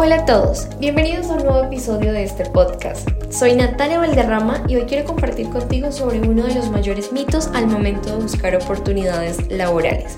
Hola 0.00 0.14
a 0.14 0.24
todos, 0.26 0.68
bienvenidos 0.78 1.26
a 1.26 1.32
un 1.32 1.42
nuevo 1.42 1.64
episodio 1.64 2.12
de 2.12 2.22
este 2.22 2.48
podcast. 2.48 3.08
Soy 3.32 3.56
Natalia 3.56 3.98
Valderrama 3.98 4.64
y 4.68 4.76
hoy 4.76 4.82
quiero 4.82 5.04
compartir 5.04 5.48
contigo 5.48 5.90
sobre 5.90 6.20
uno 6.20 6.46
de 6.46 6.54
los 6.54 6.70
mayores 6.70 7.10
mitos 7.10 7.48
al 7.48 7.66
momento 7.66 8.10
de 8.10 8.22
buscar 8.22 8.54
oportunidades 8.54 9.50
laborales. 9.50 10.14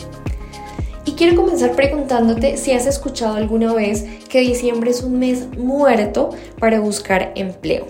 Y 1.06 1.12
quiero 1.12 1.34
comenzar 1.34 1.72
preguntándote 1.72 2.58
si 2.58 2.72
has 2.72 2.84
escuchado 2.84 3.36
alguna 3.36 3.72
vez 3.72 4.04
que 4.28 4.40
diciembre 4.40 4.90
es 4.90 5.02
un 5.02 5.18
mes 5.18 5.48
muerto 5.56 6.28
para 6.58 6.78
buscar 6.78 7.32
empleo. 7.34 7.86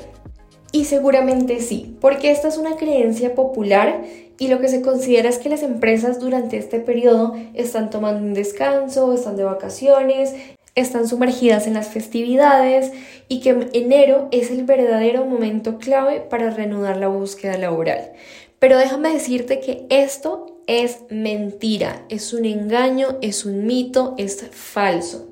Y 0.71 0.85
seguramente 0.85 1.61
sí, 1.61 1.97
porque 2.01 2.31
esta 2.31 2.47
es 2.47 2.57
una 2.57 2.77
creencia 2.77 3.35
popular 3.35 4.05
y 4.39 4.47
lo 4.47 4.61
que 4.61 4.69
se 4.69 4.81
considera 4.81 5.29
es 5.29 5.39
que 5.39 5.49
las 5.49 5.65
empresas 5.65 6.21
durante 6.21 6.57
este 6.57 6.79
periodo 6.79 7.35
están 7.53 7.91
tomando 7.91 8.25
un 8.25 8.33
descanso, 8.33 9.13
están 9.13 9.35
de 9.35 9.43
vacaciones 9.43 10.37
están 10.75 11.09
sumergidas 11.09 11.67
en 11.67 11.75
las 11.75 11.89
festividades 11.89 12.93
y 13.29 13.41
que 13.41 13.69
enero 13.73 14.29
es 14.31 14.51
el 14.51 14.65
verdadero 14.65 15.25
momento 15.25 15.79
clave 15.79 16.21
para 16.21 16.51
reanudar 16.51 16.97
la 16.97 17.09
búsqueda 17.09 17.59
laboral. 17.59 18.13
Pero 18.59 18.79
déjame 18.79 19.13
decirte 19.13 19.61
que 19.61 19.87
esto 19.89 20.63
es 20.67 20.99
mentira, 21.09 22.05
es 22.09 22.33
un 22.33 22.45
engaño, 22.45 23.19
es 23.23 23.45
un 23.45 23.67
mito, 23.67 24.15
es 24.19 24.45
falso. 24.53 25.27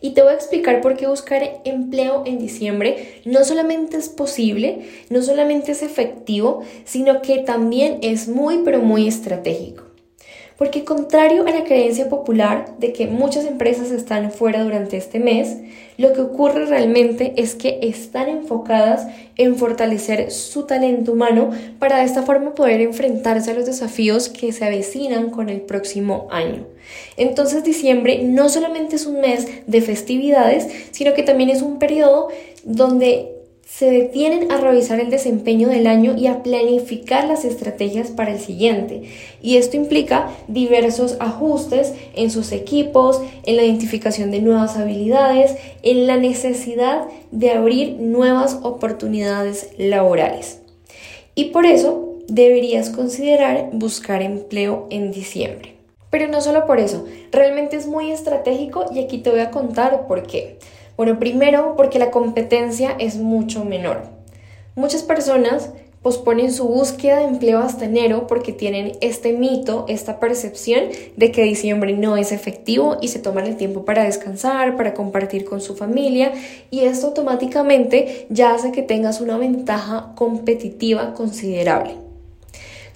Y 0.00 0.10
te 0.10 0.22
voy 0.22 0.32
a 0.32 0.34
explicar 0.34 0.82
por 0.82 0.96
qué 0.96 1.06
buscar 1.06 1.62
empleo 1.64 2.24
en 2.26 2.38
diciembre 2.38 3.22
no 3.24 3.42
solamente 3.42 3.96
es 3.96 4.10
posible, 4.10 4.86
no 5.08 5.22
solamente 5.22 5.72
es 5.72 5.82
efectivo, 5.82 6.62
sino 6.84 7.22
que 7.22 7.38
también 7.38 8.00
es 8.02 8.28
muy, 8.28 8.58
pero 8.64 8.80
muy 8.80 9.08
estratégico. 9.08 9.93
Porque 10.56 10.84
contrario 10.84 11.46
a 11.46 11.50
la 11.50 11.64
creencia 11.64 12.08
popular 12.08 12.76
de 12.78 12.92
que 12.92 13.08
muchas 13.08 13.44
empresas 13.44 13.90
están 13.90 14.30
fuera 14.30 14.62
durante 14.62 14.96
este 14.96 15.18
mes, 15.18 15.56
lo 15.96 16.12
que 16.12 16.20
ocurre 16.20 16.66
realmente 16.66 17.34
es 17.36 17.54
que 17.54 17.80
están 17.82 18.28
enfocadas 18.28 19.06
en 19.36 19.56
fortalecer 19.56 20.30
su 20.30 20.64
talento 20.64 21.12
humano 21.12 21.50
para 21.78 21.98
de 21.98 22.04
esta 22.04 22.22
forma 22.22 22.54
poder 22.54 22.80
enfrentarse 22.80 23.50
a 23.50 23.54
los 23.54 23.66
desafíos 23.66 24.28
que 24.28 24.52
se 24.52 24.64
avecinan 24.64 25.30
con 25.30 25.48
el 25.48 25.60
próximo 25.60 26.28
año. 26.30 26.66
Entonces 27.16 27.64
diciembre 27.64 28.22
no 28.22 28.48
solamente 28.48 28.96
es 28.96 29.06
un 29.06 29.20
mes 29.20 29.48
de 29.66 29.80
festividades, 29.80 30.68
sino 30.92 31.14
que 31.14 31.22
también 31.22 31.50
es 31.50 31.62
un 31.62 31.78
periodo 31.78 32.28
donde 32.64 33.33
se 33.66 33.90
detienen 33.90 34.52
a 34.52 34.58
revisar 34.58 35.00
el 35.00 35.10
desempeño 35.10 35.68
del 35.68 35.86
año 35.86 36.14
y 36.16 36.26
a 36.26 36.42
planificar 36.42 37.26
las 37.26 37.44
estrategias 37.44 38.10
para 38.10 38.32
el 38.32 38.38
siguiente. 38.38 39.02
Y 39.42 39.56
esto 39.56 39.76
implica 39.76 40.30
diversos 40.48 41.16
ajustes 41.18 41.92
en 42.14 42.30
sus 42.30 42.52
equipos, 42.52 43.20
en 43.44 43.56
la 43.56 43.64
identificación 43.64 44.30
de 44.30 44.40
nuevas 44.40 44.76
habilidades, 44.76 45.56
en 45.82 46.06
la 46.06 46.16
necesidad 46.16 47.06
de 47.30 47.50
abrir 47.50 47.96
nuevas 48.00 48.58
oportunidades 48.62 49.70
laborales. 49.76 50.60
Y 51.34 51.46
por 51.46 51.66
eso 51.66 52.18
deberías 52.28 52.90
considerar 52.90 53.70
buscar 53.72 54.22
empleo 54.22 54.86
en 54.90 55.10
diciembre. 55.10 55.74
Pero 56.10 56.28
no 56.28 56.40
solo 56.40 56.64
por 56.64 56.78
eso, 56.78 57.06
realmente 57.32 57.76
es 57.76 57.88
muy 57.88 58.12
estratégico 58.12 58.86
y 58.94 59.00
aquí 59.00 59.18
te 59.18 59.30
voy 59.30 59.40
a 59.40 59.50
contar 59.50 60.06
por 60.06 60.22
qué. 60.22 60.58
Bueno, 60.96 61.18
primero 61.18 61.74
porque 61.76 61.98
la 61.98 62.10
competencia 62.10 62.94
es 62.98 63.16
mucho 63.16 63.64
menor. 63.64 64.02
Muchas 64.76 65.02
personas 65.02 65.70
posponen 66.02 66.52
su 66.52 66.68
búsqueda 66.68 67.20
de 67.20 67.24
empleo 67.24 67.60
hasta 67.60 67.86
enero 67.86 68.26
porque 68.26 68.52
tienen 68.52 68.92
este 69.00 69.32
mito, 69.32 69.86
esta 69.88 70.20
percepción 70.20 70.84
de 71.16 71.32
que 71.32 71.42
diciembre 71.42 71.96
no 71.96 72.18
es 72.18 72.30
efectivo 72.30 72.98
y 73.00 73.08
se 73.08 73.18
toman 73.18 73.46
el 73.46 73.56
tiempo 73.56 73.86
para 73.86 74.04
descansar, 74.04 74.76
para 74.76 74.92
compartir 74.92 75.46
con 75.46 75.62
su 75.62 75.74
familia 75.74 76.32
y 76.70 76.80
esto 76.80 77.06
automáticamente 77.06 78.26
ya 78.28 78.52
hace 78.52 78.70
que 78.70 78.82
tengas 78.82 79.22
una 79.22 79.38
ventaja 79.38 80.12
competitiva 80.14 81.14
considerable. 81.14 82.03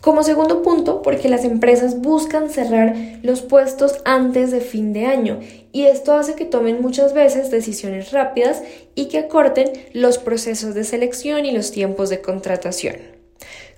Como 0.01 0.23
segundo 0.23 0.63
punto, 0.63 1.03
porque 1.03 1.29
las 1.29 1.45
empresas 1.45 2.01
buscan 2.01 2.51
cerrar 2.51 2.95
los 3.23 3.43
puestos 3.43 4.01
antes 4.05 4.53
de 4.53 4.61
fin 4.61 4.93
de 4.93 5.07
año 5.07 5.41
y 5.73 5.87
esto 5.87 6.13
hace 6.13 6.35
que 6.35 6.45
tomen 6.45 6.81
muchas 6.81 7.15
veces 7.15 7.51
decisiones 7.51 8.13
rápidas 8.13 8.63
y 8.95 9.07
que 9.07 9.19
acorten 9.19 9.73
los 9.93 10.19
procesos 10.19 10.75
de 10.75 10.85
selección 10.85 11.45
y 11.47 11.51
los 11.51 11.73
tiempos 11.73 12.11
de 12.11 12.21
contratación. 12.21 12.97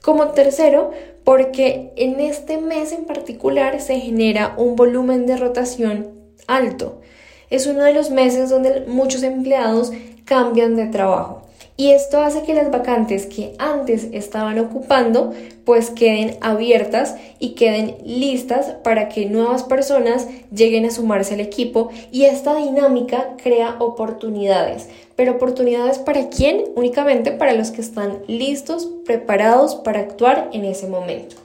Como 0.03 0.29
tercero, 0.29 0.91
porque 1.25 1.93
en 1.97 2.21
este 2.21 2.59
mes 2.59 2.93
en 2.93 3.07
particular 3.07 3.81
se 3.81 3.99
genera 3.99 4.55
un 4.59 4.77
volumen 4.77 5.27
de 5.27 5.39
rotación 5.39 6.11
alto. 6.47 7.01
Es 7.49 7.67
uno 7.67 7.83
de 7.83 7.95
los 7.95 8.11
meses 8.11 8.51
donde 8.51 8.85
muchos 8.87 9.23
empleados 9.23 9.91
cambian 10.27 10.77
de 10.77 10.87
trabajo 10.87 11.40
y 11.81 11.93
esto 11.93 12.21
hace 12.21 12.43
que 12.43 12.53
las 12.53 12.71
vacantes 12.71 13.25
que 13.25 13.55
antes 13.59 14.09
estaban 14.13 14.59
ocupando 14.59 15.33
pues 15.65 15.89
queden 15.89 16.37
abiertas 16.43 17.17
y 17.39 17.55
queden 17.55 17.97
listas 18.05 18.75
para 18.85 19.09
que 19.09 19.25
nuevas 19.25 19.63
personas 19.63 20.29
lleguen 20.55 20.85
a 20.85 20.91
sumarse 20.91 21.33
al 21.33 21.41
equipo 21.41 21.89
y 22.13 22.25
esta 22.25 22.55
dinámica 22.57 23.35
crea 23.43 23.77
oportunidades. 23.79 24.91
Pero 25.17 25.33
oportunidades 25.33 25.99
para 25.99 26.29
quién? 26.29 26.65
Únicamente 26.77 27.33
para 27.33 27.55
los 27.55 27.71
que 27.71 27.81
están 27.81 28.19
listos, 28.27 28.87
preparados 29.07 29.75
para 29.75 30.01
actuar 30.01 30.51
en 30.53 30.67
ese 30.67 30.87
momento. 30.87 31.37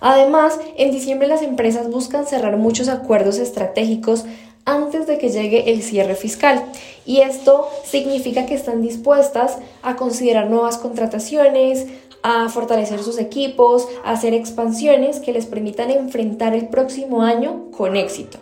Además, 0.00 0.58
en 0.76 0.90
diciembre 0.90 1.28
las 1.28 1.42
empresas 1.42 1.90
buscan 1.90 2.26
cerrar 2.26 2.56
muchos 2.56 2.88
acuerdos 2.88 3.38
estratégicos 3.38 4.24
antes 4.66 5.06
de 5.06 5.16
que 5.16 5.30
llegue 5.30 5.70
el 5.70 5.82
cierre 5.82 6.14
fiscal. 6.14 6.62
Y 7.06 7.20
esto 7.22 7.68
significa 7.84 8.44
que 8.44 8.54
están 8.54 8.82
dispuestas 8.82 9.58
a 9.82 9.96
considerar 9.96 10.50
nuevas 10.50 10.76
contrataciones, 10.76 11.86
a 12.22 12.48
fortalecer 12.48 13.02
sus 13.02 13.18
equipos, 13.18 13.88
a 14.04 14.12
hacer 14.12 14.34
expansiones 14.34 15.20
que 15.20 15.32
les 15.32 15.46
permitan 15.46 15.90
enfrentar 15.90 16.54
el 16.54 16.68
próximo 16.68 17.22
año 17.22 17.70
con 17.70 17.96
éxito. 17.96 18.38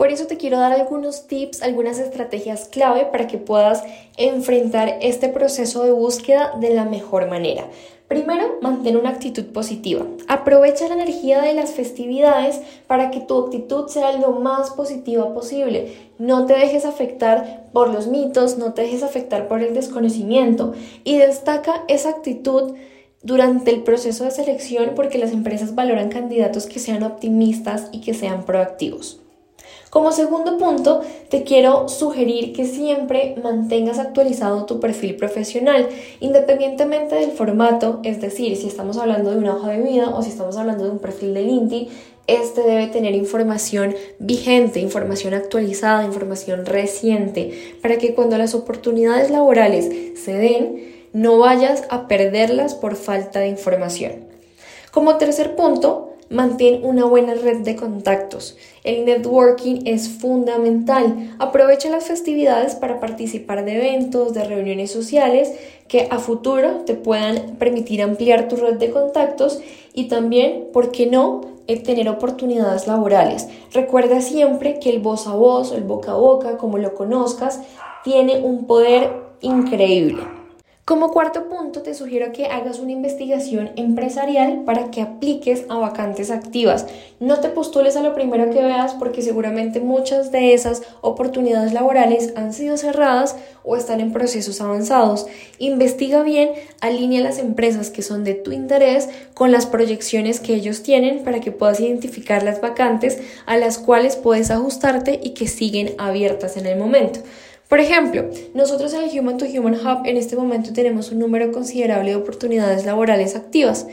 Por 0.00 0.10
eso 0.10 0.26
te 0.26 0.38
quiero 0.38 0.58
dar 0.58 0.72
algunos 0.72 1.26
tips, 1.26 1.60
algunas 1.60 1.98
estrategias 1.98 2.66
clave 2.68 3.04
para 3.04 3.26
que 3.26 3.36
puedas 3.36 3.82
enfrentar 4.16 4.96
este 5.02 5.28
proceso 5.28 5.84
de 5.84 5.90
búsqueda 5.90 6.54
de 6.58 6.70
la 6.70 6.86
mejor 6.86 7.28
manera. 7.28 7.66
Primero, 8.08 8.56
mantén 8.62 8.96
una 8.96 9.10
actitud 9.10 9.44
positiva. 9.52 10.06
Aprovecha 10.26 10.88
la 10.88 10.94
energía 10.94 11.42
de 11.42 11.52
las 11.52 11.72
festividades 11.72 12.62
para 12.86 13.10
que 13.10 13.20
tu 13.20 13.44
actitud 13.44 13.88
sea 13.88 14.16
lo 14.16 14.32
más 14.32 14.70
positiva 14.70 15.34
posible. 15.34 15.94
No 16.18 16.46
te 16.46 16.54
dejes 16.54 16.86
afectar 16.86 17.68
por 17.74 17.92
los 17.92 18.06
mitos, 18.06 18.56
no 18.56 18.72
te 18.72 18.80
dejes 18.80 19.02
afectar 19.02 19.48
por 19.48 19.60
el 19.60 19.74
desconocimiento 19.74 20.72
y 21.04 21.18
destaca 21.18 21.84
esa 21.88 22.08
actitud 22.08 22.72
durante 23.22 23.70
el 23.70 23.82
proceso 23.82 24.24
de 24.24 24.30
selección 24.30 24.92
porque 24.96 25.18
las 25.18 25.32
empresas 25.32 25.74
valoran 25.74 26.08
candidatos 26.08 26.64
que 26.64 26.78
sean 26.78 27.02
optimistas 27.02 27.90
y 27.92 28.00
que 28.00 28.14
sean 28.14 28.46
proactivos. 28.46 29.19
Como 29.90 30.12
segundo 30.12 30.56
punto, 30.56 31.00
te 31.28 31.42
quiero 31.42 31.88
sugerir 31.88 32.52
que 32.52 32.64
siempre 32.64 33.34
mantengas 33.42 33.98
actualizado 33.98 34.64
tu 34.64 34.78
perfil 34.78 35.16
profesional, 35.16 35.88
independientemente 36.20 37.16
del 37.16 37.32
formato, 37.32 37.98
es 38.04 38.20
decir, 38.20 38.56
si 38.56 38.68
estamos 38.68 38.98
hablando 38.98 39.32
de 39.32 39.38
una 39.38 39.56
hoja 39.56 39.70
de 39.70 39.82
vida 39.82 40.10
o 40.10 40.22
si 40.22 40.30
estamos 40.30 40.56
hablando 40.56 40.84
de 40.84 40.90
un 40.90 41.00
perfil 41.00 41.34
de 41.34 41.42
LinkedIn, 41.42 41.88
este 42.28 42.62
debe 42.62 42.86
tener 42.86 43.16
información 43.16 43.96
vigente, 44.20 44.78
información 44.78 45.34
actualizada, 45.34 46.04
información 46.04 46.66
reciente, 46.66 47.76
para 47.82 47.98
que 47.98 48.14
cuando 48.14 48.38
las 48.38 48.54
oportunidades 48.54 49.30
laborales 49.30 50.16
se 50.16 50.34
den, 50.34 51.08
no 51.12 51.38
vayas 51.38 51.82
a 51.90 52.06
perderlas 52.06 52.76
por 52.76 52.94
falta 52.94 53.40
de 53.40 53.48
información. 53.48 54.12
Como 54.92 55.16
tercer 55.16 55.56
punto, 55.56 56.09
Mantén 56.30 56.84
una 56.84 57.06
buena 57.06 57.34
red 57.34 57.62
de 57.62 57.74
contactos. 57.74 58.56
El 58.84 59.04
networking 59.04 59.80
es 59.84 60.08
fundamental. 60.08 61.34
Aprovecha 61.40 61.90
las 61.90 62.04
festividades 62.04 62.76
para 62.76 63.00
participar 63.00 63.64
de 63.64 63.74
eventos, 63.74 64.32
de 64.32 64.44
reuniones 64.44 64.92
sociales 64.92 65.52
que 65.88 66.06
a 66.08 66.20
futuro 66.20 66.84
te 66.86 66.94
puedan 66.94 67.56
permitir 67.56 68.00
ampliar 68.00 68.46
tu 68.46 68.54
red 68.54 68.74
de 68.74 68.92
contactos 68.92 69.60
y 69.92 70.06
también, 70.06 70.68
¿por 70.72 70.92
qué 70.92 71.06
no?, 71.06 71.40
eh, 71.66 71.82
tener 71.82 72.08
oportunidades 72.08 72.86
laborales. 72.86 73.48
Recuerda 73.72 74.20
siempre 74.20 74.78
que 74.78 74.90
el 74.90 75.00
voz 75.00 75.26
a 75.26 75.34
voz, 75.34 75.72
el 75.72 75.82
boca 75.82 76.12
a 76.12 76.16
boca, 76.16 76.58
como 76.58 76.78
lo 76.78 76.94
conozcas, 76.94 77.60
tiene 78.04 78.38
un 78.38 78.66
poder 78.66 79.10
increíble. 79.40 80.39
Como 80.90 81.12
cuarto 81.12 81.48
punto, 81.48 81.82
te 81.82 81.94
sugiero 81.94 82.32
que 82.32 82.46
hagas 82.46 82.80
una 82.80 82.90
investigación 82.90 83.70
empresarial 83.76 84.64
para 84.66 84.90
que 84.90 85.02
apliques 85.02 85.64
a 85.68 85.76
vacantes 85.76 86.32
activas. 86.32 86.84
No 87.20 87.38
te 87.38 87.48
postules 87.48 87.94
a 87.94 88.02
lo 88.02 88.12
primero 88.12 88.50
que 88.50 88.60
veas 88.60 88.94
porque 88.94 89.22
seguramente 89.22 89.78
muchas 89.78 90.32
de 90.32 90.52
esas 90.52 90.82
oportunidades 91.00 91.72
laborales 91.72 92.32
han 92.34 92.52
sido 92.52 92.76
cerradas 92.76 93.36
o 93.62 93.76
están 93.76 94.00
en 94.00 94.12
procesos 94.12 94.60
avanzados. 94.60 95.28
Investiga 95.60 96.24
bien, 96.24 96.50
alinea 96.80 97.20
las 97.20 97.38
empresas 97.38 97.90
que 97.90 98.02
son 98.02 98.24
de 98.24 98.34
tu 98.34 98.50
interés 98.50 99.08
con 99.32 99.52
las 99.52 99.66
proyecciones 99.66 100.40
que 100.40 100.54
ellos 100.54 100.82
tienen 100.82 101.22
para 101.22 101.38
que 101.38 101.52
puedas 101.52 101.78
identificar 101.78 102.42
las 102.42 102.60
vacantes 102.60 103.20
a 103.46 103.56
las 103.56 103.78
cuales 103.78 104.16
puedes 104.16 104.50
ajustarte 104.50 105.20
y 105.22 105.34
que 105.34 105.46
siguen 105.46 105.94
abiertas 105.98 106.56
en 106.56 106.66
el 106.66 106.76
momento. 106.76 107.20
Por 107.70 107.78
ejemplo, 107.78 108.28
nosotros 108.52 108.92
en 108.94 109.02
el 109.04 109.16
Human 109.16 109.38
to 109.38 109.44
Human 109.44 109.74
Hub 109.74 110.04
en 110.04 110.16
este 110.16 110.34
momento 110.34 110.72
tenemos 110.72 111.12
un 111.12 111.20
número 111.20 111.52
considerable 111.52 112.10
de 112.10 112.16
oportunidades 112.16 112.84
laborales 112.84 113.36
activas. 113.36 113.86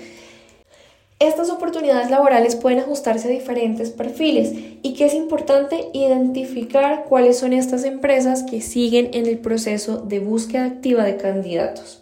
Estas 1.19 1.51
oportunidades 1.51 2.09
laborales 2.09 2.55
pueden 2.55 2.79
ajustarse 2.79 3.27
a 3.27 3.31
diferentes 3.31 3.91
perfiles 3.91 4.51
y 4.81 4.95
que 4.95 5.05
es 5.05 5.13
importante 5.13 5.89
identificar 5.93 7.05
cuáles 7.07 7.37
son 7.37 7.53
estas 7.53 7.83
empresas 7.83 8.41
que 8.41 8.61
siguen 8.61 9.11
en 9.13 9.27
el 9.27 9.37
proceso 9.37 9.97
de 9.99 10.21
búsqueda 10.21 10.65
activa 10.65 11.03
de 11.03 11.17
candidatos. 11.17 12.01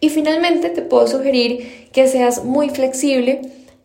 Y 0.00 0.08
finalmente 0.08 0.70
te 0.70 0.80
puedo 0.80 1.06
sugerir 1.06 1.88
que 1.92 2.08
seas 2.08 2.42
muy 2.42 2.70
flexible 2.70 3.42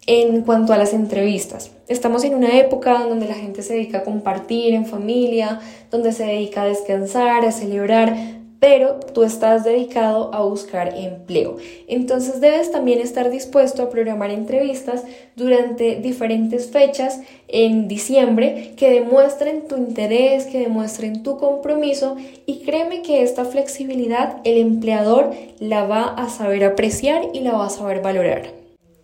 en 0.07 0.41
cuanto 0.41 0.73
a 0.73 0.77
las 0.77 0.93
entrevistas. 0.93 1.71
Estamos 1.87 2.23
en 2.23 2.35
una 2.35 2.57
época 2.57 3.05
donde 3.07 3.27
la 3.27 3.35
gente 3.35 3.61
se 3.61 3.73
dedica 3.73 3.99
a 3.99 4.03
compartir 4.03 4.73
en 4.73 4.85
familia, 4.85 5.59
donde 5.91 6.11
se 6.11 6.25
dedica 6.25 6.63
a 6.63 6.65
descansar, 6.65 7.45
a 7.45 7.51
celebrar, 7.51 8.15
pero 8.59 8.99
tú 8.99 9.23
estás 9.23 9.63
dedicado 9.63 10.31
a 10.35 10.43
buscar 10.43 10.95
empleo. 10.95 11.57
Entonces 11.87 12.41
debes 12.41 12.71
también 12.71 12.99
estar 12.99 13.31
dispuesto 13.31 13.81
a 13.81 13.89
programar 13.89 14.29
entrevistas 14.29 15.03
durante 15.35 15.95
diferentes 15.95 16.69
fechas 16.69 17.21
en 17.47 17.87
diciembre 17.87 18.73
que 18.77 18.91
demuestren 18.91 19.67
tu 19.67 19.77
interés, 19.77 20.45
que 20.45 20.59
demuestren 20.59 21.23
tu 21.23 21.37
compromiso 21.37 22.17
y 22.45 22.59
créeme 22.59 23.01
que 23.01 23.23
esta 23.23 23.45
flexibilidad 23.45 24.37
el 24.43 24.59
empleador 24.59 25.31
la 25.59 25.83
va 25.85 26.03
a 26.03 26.29
saber 26.29 26.63
apreciar 26.63 27.23
y 27.33 27.39
la 27.39 27.53
va 27.53 27.65
a 27.65 27.69
saber 27.71 28.03
valorar. 28.03 28.60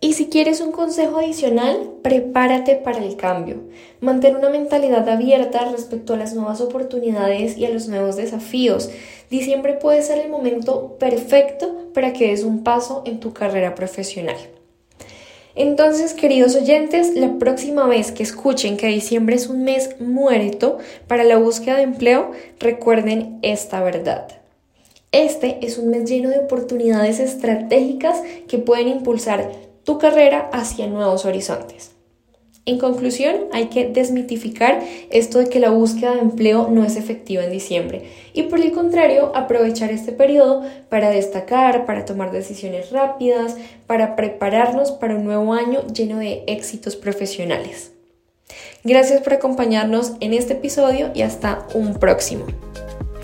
Y 0.08 0.14
si 0.14 0.28
quieres 0.28 0.62
un 0.62 0.72
consejo 0.72 1.18
adicional, 1.18 1.96
prepárate 2.00 2.76
para 2.76 3.04
el 3.04 3.16
cambio. 3.16 3.56
Mantén 4.00 4.36
una 4.36 4.48
mentalidad 4.48 5.06
abierta 5.06 5.70
respecto 5.70 6.14
a 6.14 6.16
las 6.16 6.32
nuevas 6.32 6.62
oportunidades 6.62 7.58
y 7.58 7.66
a 7.66 7.68
los 7.68 7.88
nuevos 7.88 8.16
desafíos. 8.16 8.88
Diciembre 9.28 9.74
puede 9.74 10.00
ser 10.00 10.16
el 10.24 10.30
momento 10.30 10.96
perfecto 10.98 11.90
para 11.92 12.14
que 12.14 12.28
des 12.28 12.42
un 12.42 12.64
paso 12.64 13.02
en 13.04 13.20
tu 13.20 13.34
carrera 13.34 13.74
profesional. 13.74 14.38
Entonces, 15.54 16.14
queridos 16.14 16.56
oyentes, 16.56 17.14
la 17.14 17.36
próxima 17.38 17.86
vez 17.86 18.10
que 18.10 18.22
escuchen 18.22 18.78
que 18.78 18.86
diciembre 18.86 19.36
es 19.36 19.46
un 19.46 19.62
mes 19.62 20.00
muerto 20.00 20.78
para 21.06 21.22
la 21.22 21.36
búsqueda 21.36 21.76
de 21.76 21.82
empleo, 21.82 22.30
recuerden 22.60 23.40
esta 23.42 23.82
verdad. 23.82 24.26
Este 25.12 25.58
es 25.60 25.76
un 25.76 25.90
mes 25.90 26.08
lleno 26.08 26.30
de 26.30 26.38
oportunidades 26.38 27.20
estratégicas 27.20 28.22
que 28.46 28.56
pueden 28.56 28.88
impulsar 28.88 29.67
tu 29.88 29.96
carrera 29.96 30.50
hacia 30.52 30.86
nuevos 30.86 31.24
horizontes. 31.24 31.92
En 32.66 32.78
conclusión, 32.78 33.46
hay 33.54 33.68
que 33.68 33.88
desmitificar 33.88 34.82
esto 35.08 35.38
de 35.38 35.48
que 35.48 35.60
la 35.60 35.70
búsqueda 35.70 36.12
de 36.12 36.20
empleo 36.20 36.68
no 36.68 36.84
es 36.84 36.96
efectiva 36.96 37.42
en 37.42 37.50
diciembre 37.50 38.02
y 38.34 38.42
por 38.42 38.60
el 38.60 38.72
contrario, 38.72 39.32
aprovechar 39.34 39.90
este 39.90 40.12
periodo 40.12 40.62
para 40.90 41.08
destacar, 41.08 41.86
para 41.86 42.04
tomar 42.04 42.32
decisiones 42.32 42.90
rápidas, 42.90 43.56
para 43.86 44.14
prepararnos 44.14 44.92
para 44.92 45.16
un 45.16 45.24
nuevo 45.24 45.54
año 45.54 45.80
lleno 45.86 46.18
de 46.18 46.44
éxitos 46.46 46.94
profesionales. 46.94 47.92
Gracias 48.84 49.22
por 49.22 49.32
acompañarnos 49.32 50.12
en 50.20 50.34
este 50.34 50.52
episodio 50.52 51.12
y 51.14 51.22
hasta 51.22 51.66
un 51.72 51.94
próximo. 51.94 52.44